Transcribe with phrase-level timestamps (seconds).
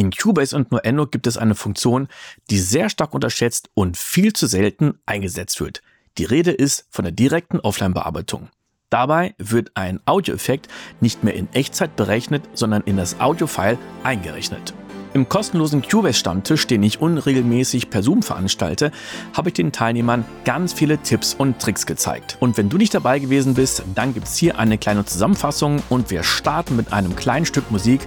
[0.00, 2.08] In Cubase und Nuendo gibt es eine Funktion,
[2.48, 5.82] die sehr stark unterschätzt und viel zu selten eingesetzt wird.
[6.16, 8.48] Die Rede ist von der direkten Offline-Bearbeitung.
[8.88, 10.68] Dabei wird ein Audioeffekt
[11.02, 14.72] nicht mehr in Echtzeit berechnet, sondern in das Audiofile eingerechnet.
[15.12, 18.92] Im kostenlosen Cubase-Stammtisch, den ich unregelmäßig per Zoom veranstalte,
[19.36, 22.36] habe ich den Teilnehmern ganz viele Tipps und Tricks gezeigt.
[22.38, 26.12] Und wenn du nicht dabei gewesen bist, dann gibt es hier eine kleine Zusammenfassung und
[26.12, 28.02] wir starten mit einem kleinen Stück Musik,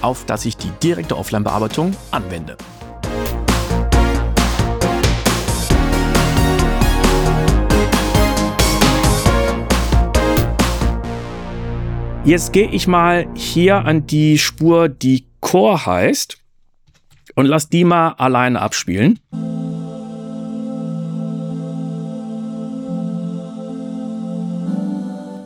[0.00, 2.56] auf das ich die direkte Offline-Bearbeitung anwende.
[12.24, 16.36] Jetzt gehe ich mal hier an die Spur, die Core heißt
[17.38, 19.20] und lass die mal alleine abspielen.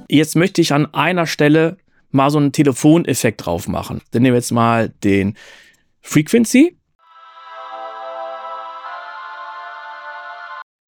[0.09, 1.77] Jetzt möchte ich an einer Stelle
[2.11, 4.01] mal so einen Telefoneffekt drauf machen.
[4.11, 5.37] Dann nehmen wir jetzt mal den
[6.01, 6.79] Frequency.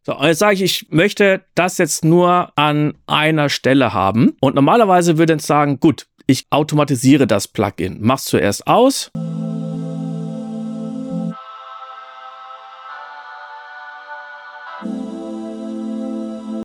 [0.06, 4.38] So, und jetzt sage ich, ich möchte das jetzt nur an einer Stelle haben.
[4.40, 7.98] Und normalerweise würde ich sagen, gut, ich automatisiere das Plugin.
[8.00, 9.10] Mach's zuerst aus.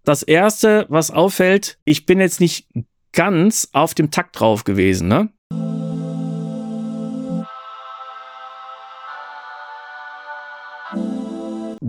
[0.10, 2.68] Das erste, was auffällt, ich bin jetzt nicht
[3.14, 5.30] ganz auf dem Takt drauf gewesen, ne?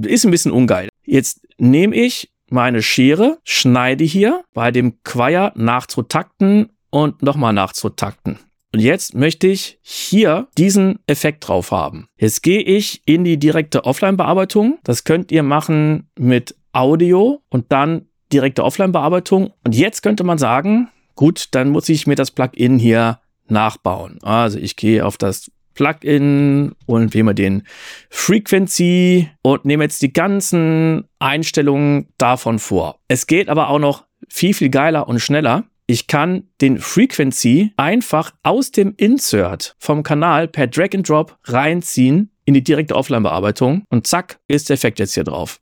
[0.07, 0.91] Ist ein bisschen ungeil.
[1.07, 8.39] Jetzt nehme ich meine Schere, schneide hier bei dem Choir nachzutakten und nochmal nachzutakten.
[8.75, 12.07] Und jetzt möchte ich hier diesen Effekt drauf haben.
[12.19, 14.79] Jetzt gehe ich in die direkte Offline-Bearbeitung.
[14.85, 19.53] Das könnt ihr machen mit Audio und dann direkte Offline-Bearbeitung.
[19.65, 24.19] Und jetzt könnte man sagen, gut, dann muss ich mir das Plugin hier nachbauen.
[24.23, 27.63] Also ich gehe auf das Plugin und wähle den
[28.11, 32.99] Frequency und nehme jetzt die ganzen Einstellungen davon vor.
[33.09, 35.65] Es geht aber auch noch viel, viel geiler und schneller.
[35.87, 42.31] Ich kann den Frequency einfach aus dem Insert vom Kanal per Drag and Drop reinziehen
[42.45, 45.61] in die direkte Offline-Bearbeitung und zack ist der Effekt jetzt hier drauf.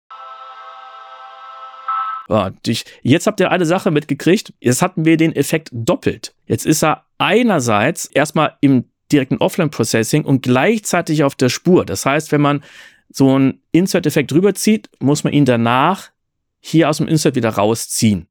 [2.29, 2.51] Ja,
[3.03, 4.53] jetzt habt ihr eine Sache mitgekriegt.
[4.59, 6.33] Jetzt hatten wir den Effekt doppelt.
[6.45, 11.85] Jetzt ist er einerseits erstmal im direkten Offline-Processing und gleichzeitig auf der Spur.
[11.85, 12.63] Das heißt, wenn man
[13.09, 16.09] so einen Insert-Effekt rüberzieht, muss man ihn danach
[16.59, 18.27] hier aus dem Insert wieder rausziehen.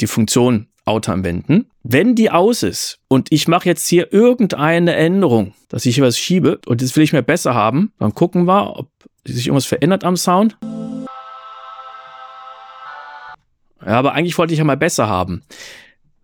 [0.00, 1.66] Die Funktion Auto anwenden.
[1.82, 6.18] Wenn die aus ist und ich mache jetzt hier irgendeine Änderung, dass ich hier was
[6.18, 8.90] schiebe und das will ich mir besser haben, dann gucken wir, ob
[9.24, 10.56] sich irgendwas verändert am Sound.
[13.84, 15.42] Ja, aber eigentlich wollte ich ja mal besser haben.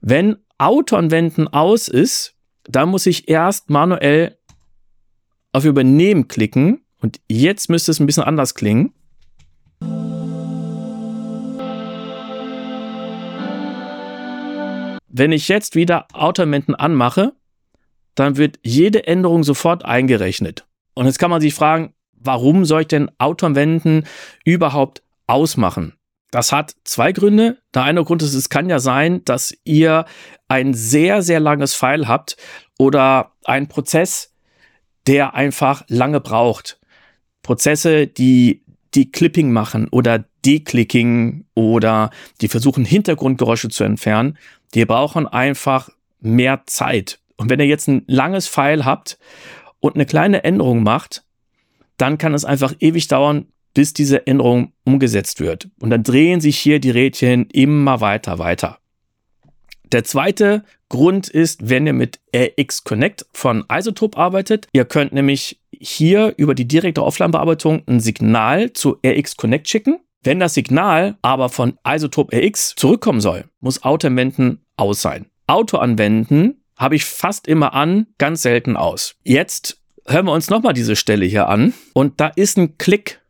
[0.00, 2.34] Wenn Auto anwenden aus ist,
[2.64, 4.38] dann muss ich erst manuell
[5.52, 8.94] auf Übernehmen klicken und jetzt müsste es ein bisschen anders klingen.
[15.14, 17.34] Wenn ich jetzt wieder Automenten anmache,
[18.14, 20.66] dann wird jede Änderung sofort eingerechnet.
[20.94, 24.06] Und jetzt kann man sich fragen, warum soll ich denn Automenten
[24.46, 25.92] überhaupt ausmachen?
[26.30, 27.58] Das hat zwei Gründe.
[27.74, 30.06] Der eine Grund ist, es kann ja sein, dass ihr
[30.48, 32.38] ein sehr, sehr langes File habt
[32.78, 34.34] oder einen Prozess,
[35.06, 36.80] der einfach lange braucht.
[37.42, 38.61] Prozesse, die
[38.94, 42.10] die Clipping machen oder Declicking oder
[42.40, 44.38] die versuchen Hintergrundgeräusche zu entfernen,
[44.74, 45.88] die brauchen einfach
[46.20, 47.18] mehr Zeit.
[47.36, 49.18] Und wenn ihr jetzt ein langes File habt
[49.80, 51.24] und eine kleine Änderung macht,
[51.96, 55.68] dann kann es einfach ewig dauern, bis diese Änderung umgesetzt wird.
[55.80, 58.78] Und dann drehen sich hier die Rädchen immer weiter, weiter.
[59.92, 64.66] Der zweite Grund ist, wenn ihr mit RX Connect von Isotope arbeitet.
[64.72, 70.00] Ihr könnt nämlich hier über die direkte Offline-Bearbeitung ein Signal zu RX Connect schicken.
[70.22, 75.26] Wenn das Signal aber von Isotope RX zurückkommen soll, muss Auto-Anwenden aus sein.
[75.46, 79.16] Auto-Anwenden habe ich fast immer an, ganz selten aus.
[79.24, 83.21] Jetzt hören wir uns nochmal diese Stelle hier an und da ist ein Klick.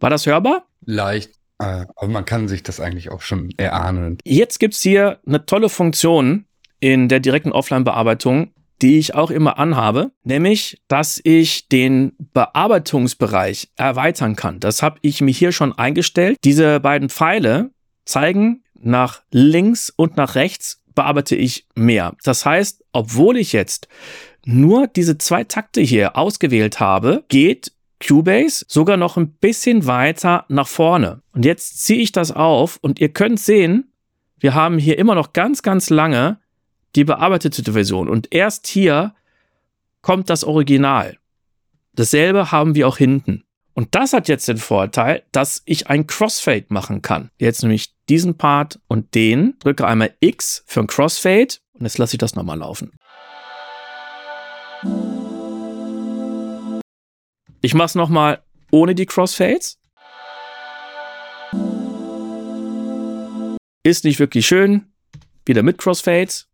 [0.00, 0.66] War das hörbar?
[0.84, 1.32] Leicht.
[1.58, 4.18] Äh, aber man kann sich das eigentlich auch schon erahnen.
[4.24, 6.44] Jetzt gibt es hier eine tolle Funktion
[6.80, 8.52] in der direkten Offline-Bearbeitung,
[8.82, 14.60] die ich auch immer anhabe, nämlich, dass ich den Bearbeitungsbereich erweitern kann.
[14.60, 16.36] Das habe ich mir hier schon eingestellt.
[16.44, 17.70] Diese beiden Pfeile
[18.04, 22.14] zeigen nach links und nach rechts bearbeite ich mehr.
[22.22, 23.88] Das heißt, obwohl ich jetzt
[24.44, 27.72] nur diese zwei Takte hier ausgewählt habe, geht
[28.04, 31.22] Cubase sogar noch ein bisschen weiter nach vorne.
[31.32, 33.92] Und jetzt ziehe ich das auf und ihr könnt sehen,
[34.38, 36.38] wir haben hier immer noch ganz, ganz lange
[36.94, 38.08] die bearbeitete Version.
[38.08, 39.14] Und erst hier
[40.02, 41.16] kommt das Original.
[41.94, 43.44] Dasselbe haben wir auch hinten.
[43.74, 47.30] Und das hat jetzt den Vorteil, dass ich ein Crossfade machen kann.
[47.38, 52.14] Jetzt nämlich diesen Part und den, drücke einmal X für ein Crossfade und jetzt lasse
[52.14, 52.92] ich das nochmal laufen.
[57.66, 59.80] Ich mache es nochmal ohne die Crossfades.
[63.82, 64.92] Ist nicht wirklich schön.
[65.44, 66.46] Wieder mit Crossfades.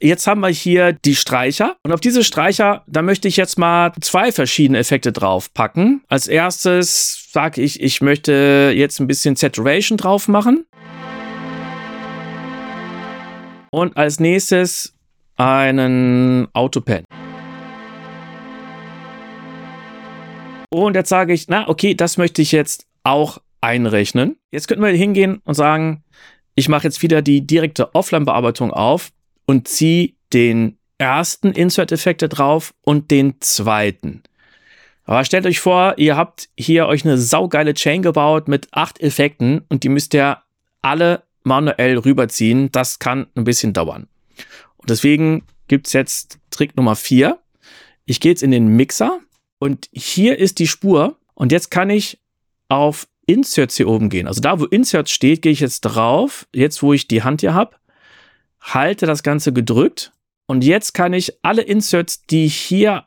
[0.00, 1.76] Jetzt haben wir hier die Streicher.
[1.84, 6.02] Und auf diese Streicher, da möchte ich jetzt mal zwei verschiedene Effekte drauf packen.
[6.08, 10.66] Als erstes sage ich, ich möchte jetzt ein bisschen Saturation drauf machen.
[13.70, 14.96] Und als nächstes
[15.36, 17.04] einen Autopen.
[20.72, 24.38] Und jetzt sage ich, na, okay, das möchte ich jetzt auch einrechnen.
[24.50, 26.02] Jetzt könnten wir hingehen und sagen,
[26.54, 29.10] ich mache jetzt wieder die direkte Offline-Bearbeitung auf
[29.44, 34.22] und ziehe den ersten Insert-Effekte drauf und den zweiten.
[35.04, 39.66] Aber stellt euch vor, ihr habt hier euch eine saugeile Chain gebaut mit acht Effekten
[39.68, 40.38] und die müsst ihr
[40.80, 42.72] alle manuell rüberziehen.
[42.72, 44.08] Das kann ein bisschen dauern.
[44.78, 47.40] Und deswegen gibt es jetzt Trick Nummer vier.
[48.06, 49.20] Ich gehe jetzt in den Mixer
[49.62, 52.18] und hier ist die Spur und jetzt kann ich
[52.68, 54.26] auf Inserts hier oben gehen.
[54.26, 56.48] Also da, wo Inserts steht, gehe ich jetzt drauf.
[56.52, 57.76] Jetzt, wo ich die Hand hier habe,
[58.60, 60.10] halte das Ganze gedrückt
[60.46, 63.04] und jetzt kann ich alle Inserts, die hier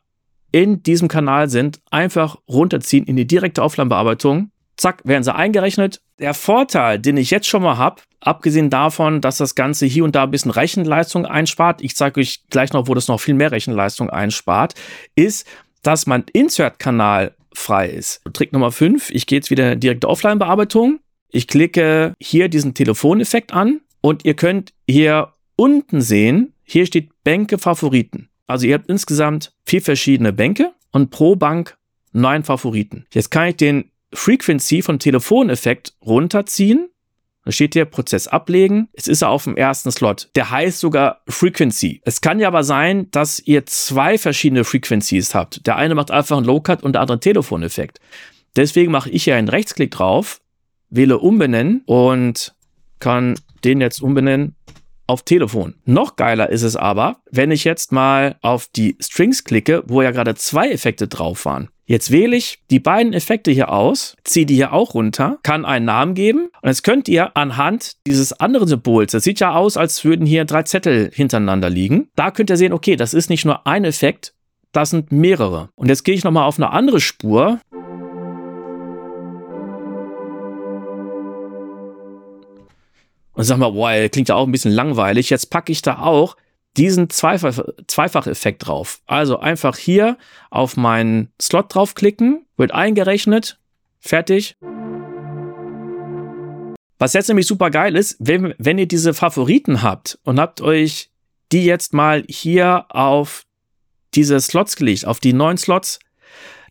[0.54, 4.50] in diesem Kanal sind, einfach runterziehen in die direkte Offline-Bearbeitung.
[4.78, 6.00] Zack, werden sie eingerechnet.
[6.20, 10.16] Der Vorteil, den ich jetzt schon mal habe, abgesehen davon, dass das Ganze hier und
[10.16, 13.52] da ein bisschen Rechenleistung einspart, ich zeige euch gleich noch, wo das noch viel mehr
[13.52, 14.74] Rechenleistung einspart,
[15.16, 15.46] ist,
[15.86, 18.22] dass mein Insert-Kanal frei ist.
[18.34, 21.00] Trick Nummer 5, ich gehe jetzt wieder in direkte Offline-Bearbeitung.
[21.30, 27.58] Ich klicke hier diesen Telefoneffekt an und ihr könnt hier unten sehen, hier steht Bänke
[27.58, 28.30] Favoriten.
[28.48, 31.78] Also ihr habt insgesamt vier verschiedene Bänke und pro Bank
[32.12, 33.06] neun Favoriten.
[33.14, 36.90] Jetzt kann ich den Frequency von Telefoneffekt runterziehen.
[37.46, 38.90] Da steht hier Prozess ablegen.
[38.94, 40.30] Es ist auf dem ersten Slot.
[40.36, 42.02] Der heißt sogar Frequency.
[42.04, 45.66] Es kann ja aber sein, dass ihr zwei verschiedene Frequencies habt.
[45.68, 48.00] Der eine macht einfach einen Low-Cut und der andere einen Telefoneffekt.
[48.56, 50.42] Deswegen mache ich hier einen Rechtsklick drauf,
[50.90, 52.56] wähle umbenennen und
[53.00, 54.56] kann den jetzt umbenennen
[55.08, 55.76] auf Telefon.
[55.86, 60.12] Noch geiler ist es aber, wenn ich jetzt mal auf die Strings klicke, wo ja
[60.12, 61.70] gerade zwei Effekte drauf waren.
[61.88, 65.86] Jetzt wähle ich die beiden Effekte hier aus, ziehe die hier auch runter, kann einen
[65.86, 70.04] Namen geben und jetzt könnt ihr anhand dieses anderen Symbols, das sieht ja aus, als
[70.04, 73.68] würden hier drei Zettel hintereinander liegen, da könnt ihr sehen, okay, das ist nicht nur
[73.68, 74.34] ein Effekt,
[74.72, 75.70] das sind mehrere.
[75.76, 77.60] Und jetzt gehe ich nochmal auf eine andere Spur,
[83.36, 85.30] Und sag mal, boah, klingt ja auch ein bisschen langweilig.
[85.30, 86.38] Jetzt packe ich da auch
[86.78, 89.02] diesen Zweifach Zweifacheffekt drauf.
[89.06, 90.18] Also einfach hier
[90.50, 93.60] auf meinen Slot draufklicken, wird eingerechnet,
[94.00, 94.56] fertig.
[96.98, 101.10] Was jetzt nämlich super geil ist, wenn, wenn ihr diese Favoriten habt und habt euch
[101.52, 103.46] die jetzt mal hier auf
[104.16, 106.00] diese Slots gelegt, auf die neuen Slots,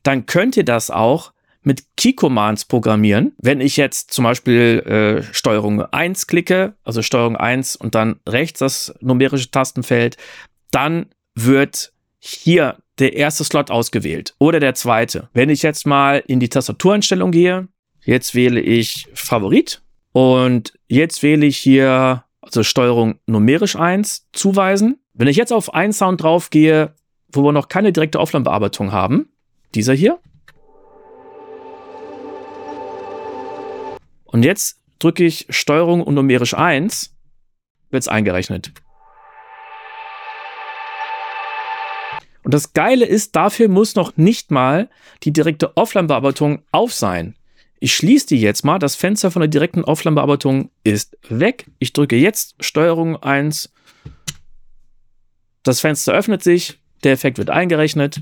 [0.03, 1.34] dann könnt ihr das auch
[1.65, 3.33] mit Key-Commands programmieren.
[3.39, 8.61] Wenn ich jetzt zum Beispiel äh, Steuerung 1 klicke, also Steuerung 1 und dann rechts
[8.61, 10.17] das numerische Tastenfeld,
[10.71, 15.29] dann wird hier der erste Slot ausgewählt oder der zweite.
[15.33, 17.69] Wenn ich jetzt mal in die Tastatureinstellung gehe,
[18.05, 25.01] jetzt wähle ich Favorit und jetzt wähle ich hier also Steuerung numerisch 1 zuweisen.
[25.13, 26.95] Wenn ich jetzt auf einen Sound drauf gehe,
[27.33, 29.29] wo wir noch keine direkte Offline-Bearbeitung haben,
[29.75, 30.19] dieser hier,
[34.35, 37.15] Und jetzt drücke ich Steuerung und numerisch 1,
[37.91, 38.73] wird es eingerechnet.
[42.43, 44.91] Und das Geile ist, dafür muss noch nicht mal
[45.23, 47.37] die direkte Offline-Bearbeitung auf sein.
[47.79, 48.81] Ich schließe die jetzt mal.
[48.81, 51.71] Das Fenster von der direkten Offline-Bearbeitung ist weg.
[51.79, 53.73] Ich drücke jetzt Steuerung 1.
[55.63, 56.81] Das Fenster öffnet sich.
[57.05, 58.21] Der Effekt wird eingerechnet.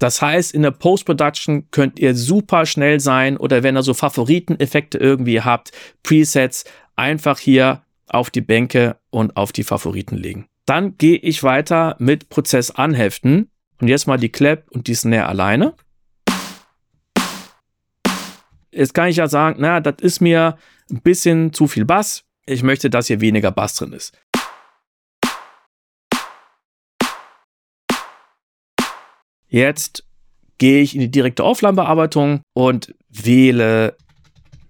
[0.00, 4.96] Das heißt, in der Post-Production könnt ihr super schnell sein oder wenn ihr so Favoriteneffekte
[4.96, 6.64] irgendwie habt, Presets,
[6.96, 10.46] einfach hier auf die Bänke und auf die Favoriten legen.
[10.64, 15.26] Dann gehe ich weiter mit Prozess anheften und jetzt mal die Clap und die Snare
[15.26, 15.74] alleine.
[18.72, 20.56] Jetzt kann ich ja sagen, na, das ist mir
[20.90, 22.24] ein bisschen zu viel Bass.
[22.46, 24.16] Ich möchte, dass hier weniger Bass drin ist.
[29.50, 30.04] Jetzt
[30.58, 33.96] gehe ich in die direkte Offline-Bearbeitung und wähle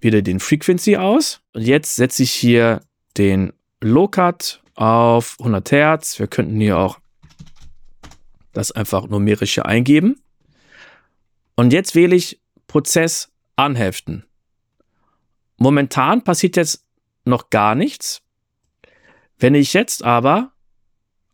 [0.00, 1.40] wieder den Frequency aus.
[1.52, 2.80] Und jetzt setze ich hier
[3.18, 6.18] den Low-Cut auf 100 Hertz.
[6.18, 6.98] Wir könnten hier auch
[8.52, 10.20] das einfach numerisch hier eingeben.
[11.54, 14.24] Und jetzt wähle ich Prozess anheften.
[15.58, 16.86] Momentan passiert jetzt
[17.26, 18.22] noch gar nichts.
[19.38, 20.52] Wenn ich jetzt aber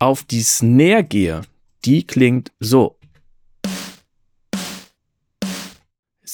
[0.01, 1.43] auf die Snare gehe,
[1.85, 2.96] die klingt so.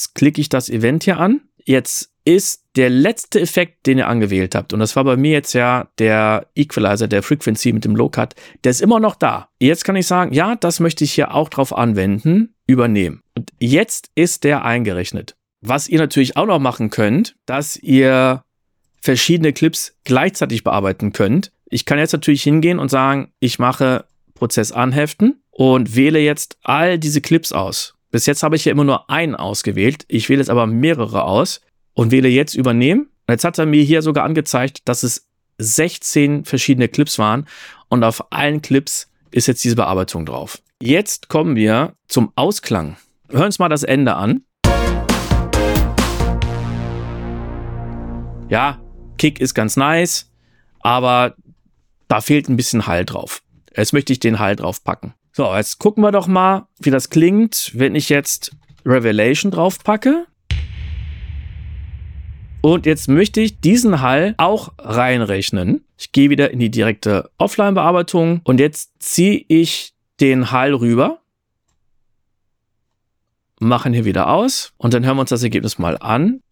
[0.03, 1.43] Jetzt klicke ich das Event hier an.
[1.65, 5.53] Jetzt ist der letzte Effekt, den ihr angewählt habt, und das war bei mir jetzt
[5.53, 9.49] ja der Equalizer, der Frequency mit dem Low Cut, der ist immer noch da.
[9.61, 13.23] Jetzt kann ich sagen, ja, das möchte ich hier auch drauf anwenden, übernehmen.
[13.37, 15.37] Und jetzt ist der eingerechnet.
[15.61, 18.43] Was ihr natürlich auch noch machen könnt, dass ihr
[19.01, 21.53] verschiedene Clips gleichzeitig bearbeiten könnt.
[21.67, 26.99] Ich kann jetzt natürlich hingehen und sagen, ich mache Prozess anheften und wähle jetzt all
[26.99, 27.95] diese Clips aus.
[28.13, 30.05] Bis jetzt habe ich ja immer nur einen ausgewählt.
[30.07, 31.63] Ich wähle jetzt aber mehrere aus
[31.95, 33.09] und wähle jetzt übernehmen.
[33.27, 37.47] Und jetzt hat er mir hier sogar angezeigt, dass es 16 verschiedene Clips waren
[37.89, 40.61] und auf allen Clips ist jetzt diese Bearbeitung drauf.
[40.83, 42.99] Jetzt kommen wir zum Ausklang.
[43.31, 44.45] Hören uns mal das Ende an.
[48.51, 48.79] Ja,
[49.17, 50.31] Kick ist ganz nice,
[50.81, 51.35] aber
[52.09, 53.43] da fehlt ein bisschen Hall drauf.
[53.75, 55.15] Jetzt möchte ich den Hall drauf packen.
[55.33, 60.27] So, jetzt gucken wir doch mal, wie das klingt, wenn ich jetzt Revelation drauf packe.
[62.61, 65.85] Und jetzt möchte ich diesen Hall auch reinrechnen.
[65.99, 71.23] Ich gehe wieder in die direkte Offline-Bearbeitung und jetzt ziehe ich den Hall rüber
[73.63, 76.43] machen hier wieder aus und dann hören wir uns das Ergebnis mal an.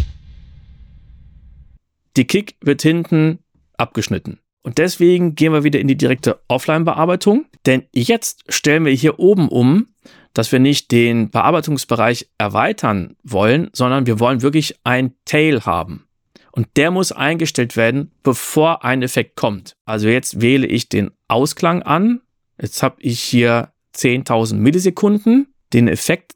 [2.16, 3.40] Die Kick wird hinten
[3.76, 4.38] abgeschnitten.
[4.62, 9.48] Und deswegen gehen wir wieder in die direkte Offline-Bearbeitung, denn jetzt stellen wir hier oben
[9.48, 9.88] um,
[10.34, 16.06] dass wir nicht den Bearbeitungsbereich erweitern wollen, sondern wir wollen wirklich ein Tail haben.
[16.52, 19.76] Und der muss eingestellt werden, bevor ein Effekt kommt.
[19.84, 22.20] Also jetzt wähle ich den Ausklang an.
[22.60, 25.54] Jetzt habe ich hier 10.000 Millisekunden.
[25.72, 26.34] Den Effekt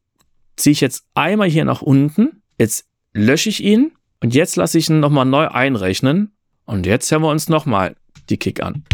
[0.56, 2.42] ziehe ich jetzt einmal hier nach unten.
[2.58, 6.32] Jetzt lösche ich ihn und jetzt lasse ich ihn nochmal neu einrechnen.
[6.64, 7.96] Und jetzt hören wir uns nochmal
[8.30, 8.84] die Kick an.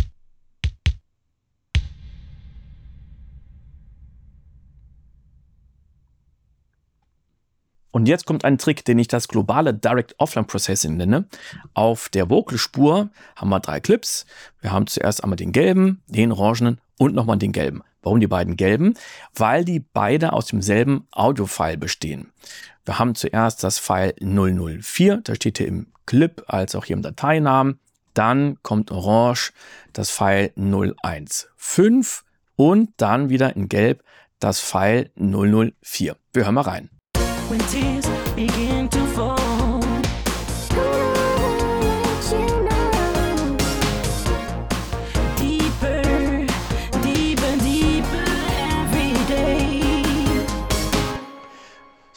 [7.92, 11.26] Und jetzt kommt ein Trick, den ich das globale Direct Offline Processing nenne.
[11.74, 14.26] Auf der Vocalspur haben wir drei Clips.
[14.60, 17.82] Wir haben zuerst einmal den gelben, den orangenen und nochmal den gelben.
[18.02, 18.94] Warum die beiden gelben?
[19.34, 22.32] Weil die beide aus demselben Audio-File bestehen.
[22.84, 27.02] Wir haben zuerst das File 004, da steht hier im Clip als auch hier im
[27.02, 27.78] Dateinamen.
[28.14, 29.52] Dann kommt orange
[29.92, 32.04] das File 015
[32.56, 34.02] und dann wieder in gelb
[34.38, 36.16] das File 004.
[36.32, 36.90] Wir hören mal rein.
[37.48, 39.79] When tears begin to fall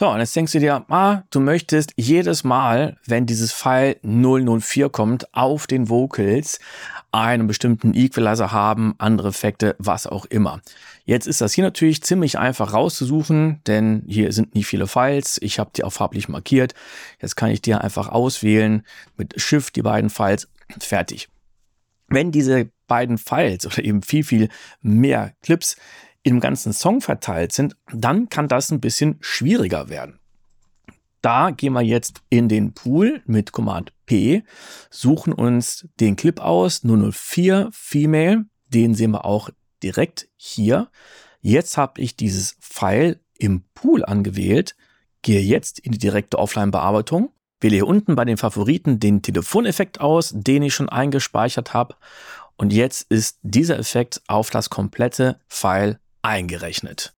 [0.04, 4.90] So, und jetzt denkst du dir, ah, du möchtest jedes Mal, wenn dieses File 004
[4.90, 6.60] kommt, auf den Vocals
[7.14, 10.60] einen bestimmten Equalizer haben, andere Effekte, was auch immer.
[11.06, 15.40] Jetzt ist das hier natürlich ziemlich einfach rauszusuchen, denn hier sind nicht viele Files.
[15.42, 16.74] Ich habe die auch farblich markiert.
[17.22, 20.50] Jetzt kann ich dir einfach auswählen mit Shift die beiden Files.
[20.80, 21.30] Fertig.
[22.10, 24.50] Wenn diese beiden Files oder eben viel, viel
[24.82, 25.78] mehr Clips
[26.24, 30.20] im ganzen Song verteilt sind, dann kann das ein bisschen schwieriger werden.
[31.22, 34.44] Da gehen wir jetzt in den Pool mit Command P,
[34.90, 39.50] suchen uns den Clip aus, 004 Female, den sehen wir auch
[39.82, 40.90] direkt hier.
[41.40, 44.76] Jetzt habe ich dieses File im Pool angewählt,
[45.22, 50.34] gehe jetzt in die direkte Offline-Bearbeitung, wähle hier unten bei den Favoriten den Telefoneffekt aus,
[50.36, 51.96] den ich schon eingespeichert habe.
[52.58, 57.14] Und jetzt ist dieser Effekt auf das komplette File eingerechnet.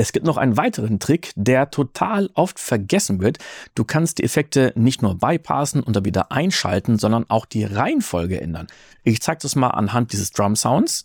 [0.00, 3.36] Es gibt noch einen weiteren Trick, der total oft vergessen wird.
[3.74, 8.40] Du kannst die Effekte nicht nur bypassen und dann wieder einschalten, sondern auch die Reihenfolge
[8.40, 8.66] ändern.
[9.04, 11.04] Ich zeige das mal anhand dieses Drum Sounds.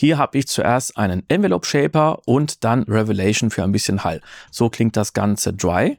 [0.00, 4.20] Hier habe ich zuerst einen Envelope Shaper und dann Revelation für ein bisschen Hall.
[4.52, 5.98] So klingt das Ganze dry.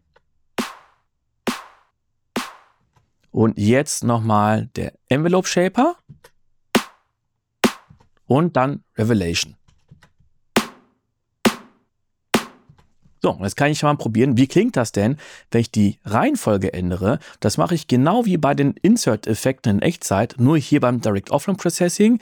[3.30, 5.98] Und jetzt nochmal der Envelope Shaper
[8.26, 9.58] und dann Revelation.
[13.22, 15.18] So, jetzt kann ich mal probieren, wie klingt das denn,
[15.52, 17.20] wenn ich die Reihenfolge ändere.
[17.42, 21.58] Das mache ich genau wie bei den Insert-Effekten in Echtzeit, nur hier beim Direct Offline
[21.58, 22.22] Processing.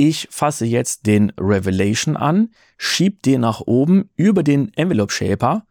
[0.00, 5.66] Ich fasse jetzt den Revelation an, schiebe den nach oben über den Envelope Shaper.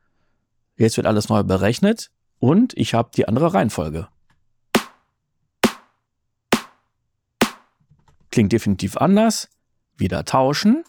[0.76, 4.10] Jetzt wird alles neu berechnet und ich habe die andere Reihenfolge.
[8.30, 9.48] Klingt definitiv anders.
[9.96, 10.84] Wieder tauschen.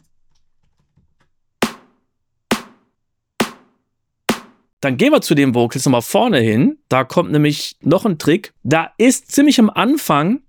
[4.80, 6.80] Dann gehen wir zu den Vocals nochmal vorne hin.
[6.88, 8.52] Da kommt nämlich noch ein Trick.
[8.64, 10.40] Da ist ziemlich am Anfang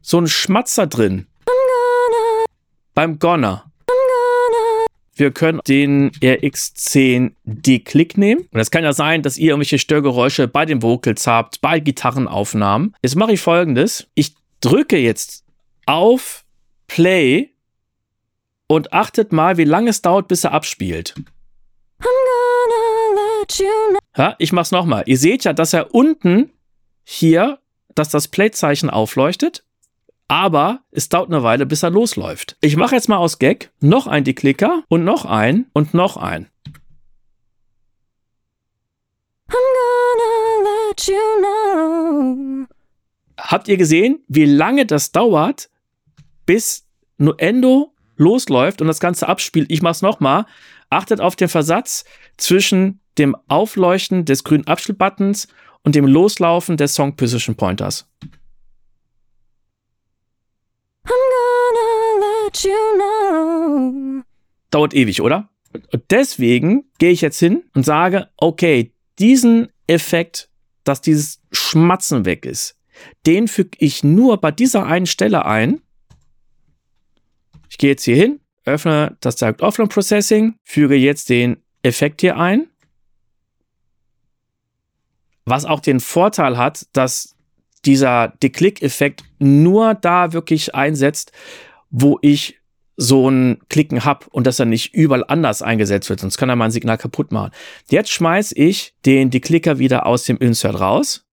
[0.00, 1.28] so ein Schmatzer drin.
[2.94, 3.64] Beim Gonner.
[5.14, 8.42] Wir können den RX10 D-Click nehmen.
[8.50, 12.94] Und das kann ja sein, dass ihr irgendwelche Störgeräusche bei den Vocals habt, bei Gitarrenaufnahmen.
[13.02, 14.08] Jetzt mache ich folgendes.
[14.14, 15.44] Ich drücke jetzt
[15.86, 16.44] auf
[16.86, 17.50] Play
[18.66, 21.14] und achtet mal, wie lange es dauert, bis er abspielt.
[24.16, 25.04] Ja, ich mach's nochmal.
[25.06, 26.50] Ihr seht ja, dass er unten
[27.04, 27.58] hier,
[27.94, 29.64] dass das Play-Zeichen aufleuchtet,
[30.32, 32.56] aber es dauert eine Weile, bis er losläuft.
[32.62, 36.16] Ich mache jetzt mal aus Gag noch ein die Klicker und noch ein und noch
[36.16, 36.48] ein.
[41.06, 42.66] You know.
[43.36, 45.68] Habt ihr gesehen, wie lange das dauert,
[46.46, 46.86] bis
[47.18, 49.70] Nuendo losläuft und das Ganze abspielt?
[49.70, 50.46] Ich mach's nochmal.
[50.88, 52.06] Achtet auf den Versatz
[52.38, 55.48] zwischen dem Aufleuchten des grünen Abspielbuttons
[55.82, 58.08] und dem Loslaufen des Song Position Pointers.
[62.64, 64.22] You know.
[64.70, 65.48] Dauert ewig, oder?
[65.72, 70.48] Und deswegen gehe ich jetzt hin und sage, okay, diesen Effekt,
[70.84, 72.76] dass dieses Schmatzen weg ist,
[73.26, 75.80] den füge ich nur bei dieser einen Stelle ein.
[77.68, 82.36] Ich gehe jetzt hier hin, öffne das Direct Offline Processing, füge jetzt den Effekt hier
[82.36, 82.68] ein
[85.44, 87.36] was auch den Vorteil hat, dass
[87.84, 91.32] dieser Deklick-Effekt nur da wirklich einsetzt,
[91.92, 92.58] wo ich
[92.96, 96.56] so ein Klicken habe und dass er nicht überall anders eingesetzt wird, sonst kann er
[96.56, 97.52] mein Signal kaputt machen.
[97.90, 101.24] Jetzt schmeiß ich den Deklicker wieder aus dem Insert raus.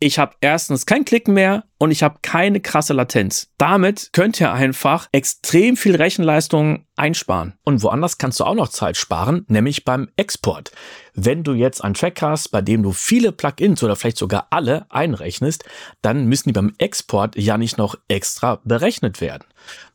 [0.00, 3.48] Ich habe erstens kein Klicken mehr und ich habe keine krasse Latenz.
[3.58, 7.54] Damit könnt ihr einfach extrem viel Rechenleistung einsparen.
[7.64, 10.70] Und woanders kannst du auch noch Zeit sparen, nämlich beim Export.
[11.14, 14.86] Wenn du jetzt einen Track hast, bei dem du viele Plugins oder vielleicht sogar alle
[14.90, 15.64] einrechnest,
[16.02, 19.44] dann müssen die beim Export ja nicht noch extra berechnet werden.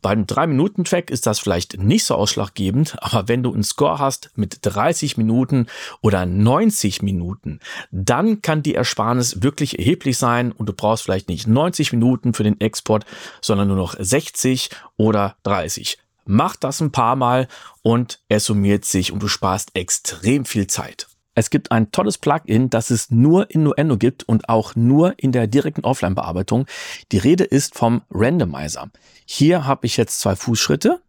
[0.01, 4.59] Beim 3-Minuten-Track ist das vielleicht nicht so ausschlaggebend, aber wenn du einen Score hast mit
[4.61, 5.67] 30 Minuten
[6.01, 7.59] oder 90 Minuten,
[7.91, 12.43] dann kann die Ersparnis wirklich erheblich sein und du brauchst vielleicht nicht 90 Minuten für
[12.43, 13.05] den Export,
[13.41, 15.97] sondern nur noch 60 oder 30.
[16.25, 17.47] Mach das ein paar Mal
[17.81, 21.07] und es summiert sich und du sparst extrem viel Zeit.
[21.35, 25.31] Es gibt ein tolles Plugin, das es nur in Nuendo gibt und auch nur in
[25.31, 26.65] der direkten Offline-Bearbeitung.
[27.11, 28.89] Die Rede ist vom Randomizer.
[29.25, 30.99] Hier habe ich jetzt zwei Fußschritte.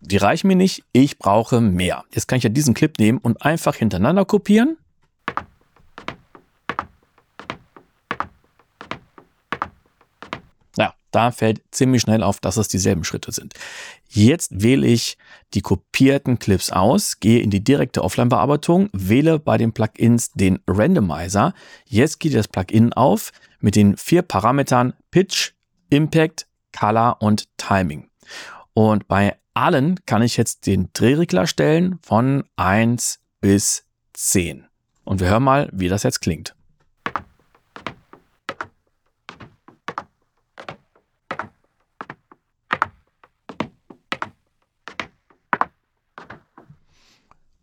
[0.00, 2.04] Die reichen mir nicht, ich brauche mehr.
[2.12, 4.76] Jetzt kann ich ja diesen Clip nehmen und einfach hintereinander kopieren
[11.10, 13.54] da fällt ziemlich schnell auf, dass es dieselben Schritte sind.
[14.08, 15.18] Jetzt wähle ich
[15.54, 21.54] die kopierten Clips aus, gehe in die direkte Offline-Bearbeitung, wähle bei den Plugins den Randomizer.
[21.86, 25.52] Jetzt geht das Plugin auf mit den vier Parametern Pitch,
[25.90, 26.46] Impact,
[26.78, 28.08] Color und Timing.
[28.74, 34.66] Und bei allen kann ich jetzt den Drehregler stellen von 1 bis 10.
[35.04, 36.54] Und wir hören mal, wie das jetzt klingt.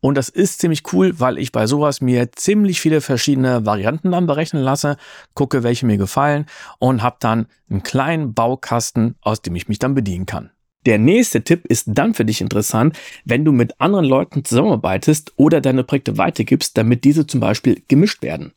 [0.06, 4.28] Und das ist ziemlich cool, weil ich bei sowas mir ziemlich viele verschiedene Varianten dann
[4.28, 4.98] berechnen lasse,
[5.34, 6.46] gucke, welche mir gefallen
[6.78, 10.52] und habe dann einen kleinen Baukasten, aus dem ich mich dann bedienen kann.
[10.86, 15.60] Der nächste Tipp ist dann für dich interessant, wenn du mit anderen Leuten zusammenarbeitest oder
[15.60, 18.54] deine Projekte weitergibst, damit diese zum Beispiel gemischt werden.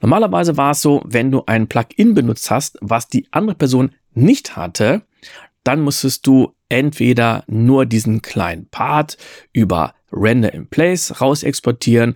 [0.00, 4.56] Normalerweise war es so, wenn du ein Plugin benutzt hast, was die andere Person nicht
[4.56, 5.02] hatte,
[5.62, 9.16] dann musstest du entweder nur diesen kleinen Part
[9.52, 12.14] über Render in Place raus exportieren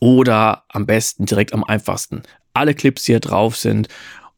[0.00, 2.22] oder am besten direkt am einfachsten
[2.54, 3.88] alle Clips, hier drauf sind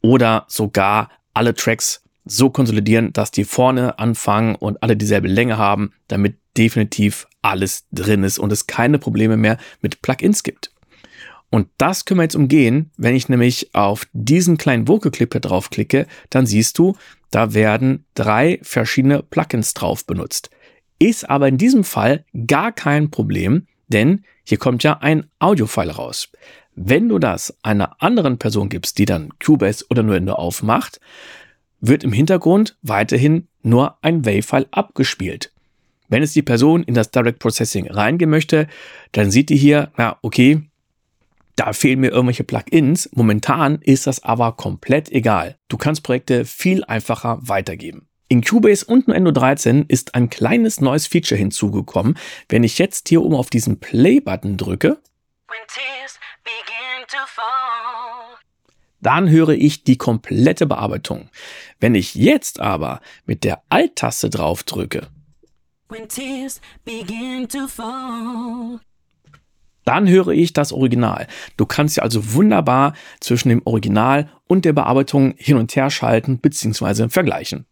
[0.01, 5.91] oder sogar alle Tracks so konsolidieren, dass die vorne anfangen und alle dieselbe Länge haben,
[6.07, 10.71] damit definitiv alles drin ist und es keine Probleme mehr mit Plugins gibt.
[11.51, 12.91] Und das können wir jetzt umgehen.
[12.97, 16.95] Wenn ich nämlich auf diesen kleinen Vocal Clip hier draufklicke, dann siehst du,
[17.29, 20.49] da werden drei verschiedene Plugins drauf benutzt.
[20.99, 26.29] Ist aber in diesem Fall gar kein Problem, denn hier kommt ja ein Audiofile raus.
[26.75, 30.99] Wenn du das einer anderen Person gibst, die dann Cubase oder Nuendo aufmacht,
[31.79, 35.51] wird im Hintergrund weiterhin nur ein WAV-File abgespielt.
[36.07, 38.67] Wenn es die Person in das Direct Processing reingehen möchte,
[39.11, 40.61] dann sieht die hier, na okay,
[41.55, 43.09] da fehlen mir irgendwelche Plugins.
[43.13, 45.57] Momentan ist das aber komplett egal.
[45.69, 48.07] Du kannst Projekte viel einfacher weitergeben.
[48.27, 52.17] In Cubase und Nuendo 13 ist ein kleines neues Feature hinzugekommen.
[52.49, 54.97] Wenn ich jetzt hier oben auf diesen Play-Button drücke,
[58.99, 61.29] dann höre ich die komplette Bearbeitung.
[61.79, 65.07] Wenn ich jetzt aber mit der Alt-Taste drauf drücke,
[69.85, 71.27] dann höre ich das Original.
[71.57, 76.39] Du kannst ja also wunderbar zwischen dem Original und der Bearbeitung hin und her schalten
[76.39, 77.09] bzw.
[77.09, 77.67] vergleichen.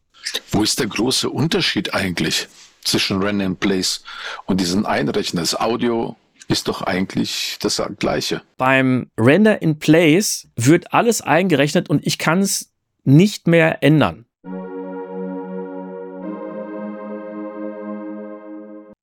[0.51, 2.47] Wo ist der große Unterschied eigentlich
[2.83, 4.03] zwischen Render in Place
[4.45, 5.41] und diesen Einrechnen?
[5.41, 6.15] Das Audio
[6.47, 8.41] ist doch eigentlich das gleiche.
[8.57, 12.71] Beim Render in Place wird alles eingerechnet und ich kann es
[13.03, 14.25] nicht mehr ändern.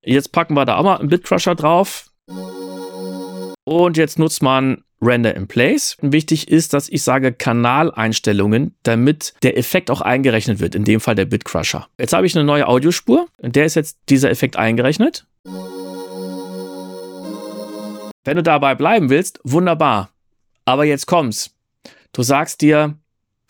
[0.02, 2.10] Jetzt packen wir da auch mal einen Bitcrusher drauf.
[3.64, 5.96] Und jetzt nutzt man Render in Place.
[6.00, 11.14] Wichtig ist, dass ich sage Kanaleinstellungen, damit der Effekt auch eingerechnet wird, in dem Fall
[11.14, 11.88] der Bitcrusher.
[11.98, 15.26] Jetzt habe ich eine neue Audiospur, in der ist jetzt dieser Effekt eingerechnet.
[18.24, 20.10] Wenn du dabei bleiben willst, wunderbar.
[20.64, 21.54] Aber jetzt kommt's.
[22.12, 22.98] Du sagst dir,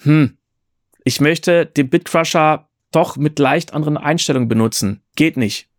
[0.03, 0.37] hm,
[1.05, 5.03] ich möchte den Bitcrusher doch mit leicht anderen Einstellungen benutzen.
[5.17, 5.70] Geht nicht.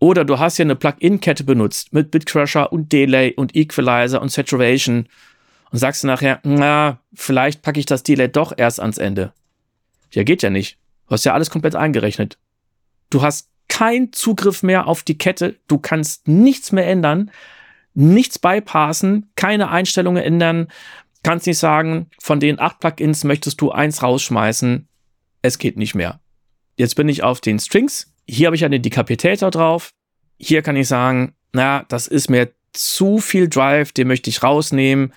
[0.00, 5.08] Oder du hast hier eine Plugin-Kette benutzt mit Bitcrusher und Delay und Equalizer und Saturation
[5.70, 9.32] und sagst nachher, na, vielleicht packe ich das Delay doch erst ans Ende.
[10.12, 10.78] Ja, geht ja nicht.
[11.06, 12.38] Du hast ja alles komplett eingerechnet.
[13.10, 17.30] Du hast keinen Zugriff mehr auf die Kette, du kannst nichts mehr ändern,
[17.94, 20.68] nichts bypassen, keine Einstellungen ändern,
[21.22, 24.88] kannst nicht sagen, von den acht Plugins möchtest du eins rausschmeißen.
[25.42, 26.20] Es geht nicht mehr.
[26.76, 29.92] Jetzt bin ich auf den Strings hier habe ich einen Decapitator drauf.
[30.38, 35.12] Hier kann ich sagen, na, das ist mir zu viel Drive, den möchte ich rausnehmen.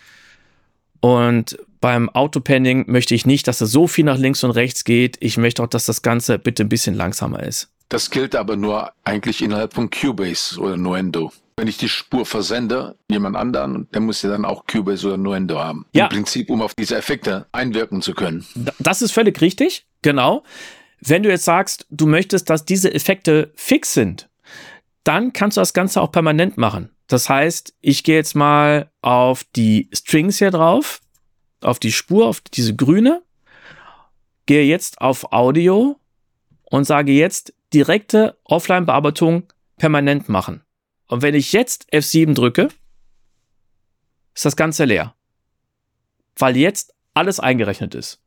[1.01, 5.17] Und beim Autopending möchte ich nicht, dass es so viel nach links und rechts geht.
[5.19, 7.69] Ich möchte auch, dass das Ganze bitte ein bisschen langsamer ist.
[7.89, 11.33] Das gilt aber nur eigentlich innerhalb von Cubase oder Nuendo.
[11.57, 15.59] Wenn ich die Spur versende, jemand anderen, der muss ja dann auch Cubase oder Nuendo
[15.59, 15.85] haben.
[15.91, 16.05] Ja.
[16.05, 18.45] Im Prinzip, um auf diese Effekte einwirken zu können.
[18.79, 20.43] Das ist völlig richtig, genau.
[21.01, 24.29] Wenn du jetzt sagst, du möchtest, dass diese Effekte fix sind,
[25.03, 26.91] dann kannst du das Ganze auch permanent machen.
[27.07, 31.01] Das heißt, ich gehe jetzt mal auf die Strings hier drauf,
[31.61, 33.23] auf die Spur, auf diese grüne,
[34.45, 35.99] gehe jetzt auf Audio
[36.63, 39.43] und sage jetzt direkte Offline-Bearbeitung
[39.77, 40.61] permanent machen.
[41.07, 42.69] Und wenn ich jetzt F7 drücke,
[44.35, 45.15] ist das Ganze leer.
[46.37, 48.21] Weil jetzt alles eingerechnet ist.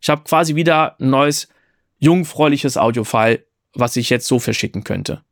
[0.00, 1.48] Ich habe quasi wieder ein neues
[1.98, 5.22] jungfräuliches Audiofile, was ich jetzt so verschicken könnte.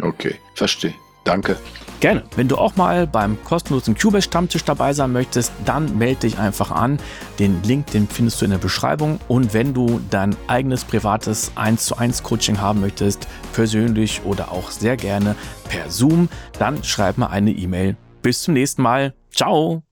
[0.00, 0.94] Okay, verstehe.
[1.24, 1.58] Danke.
[2.00, 2.22] Gerne.
[2.36, 6.70] Wenn du auch mal beim kostenlosen Cubase Stammtisch dabei sein möchtest, dann melde dich einfach
[6.70, 6.98] an.
[7.38, 9.18] Den Link, den findest du in der Beschreibung.
[9.26, 14.70] Und wenn du dein eigenes privates 1 zu 1 Coaching haben möchtest, persönlich oder auch
[14.70, 15.34] sehr gerne
[15.68, 16.28] per Zoom,
[16.58, 17.96] dann schreib mal eine E-Mail.
[18.20, 19.14] Bis zum nächsten Mal.
[19.34, 19.82] Ciao.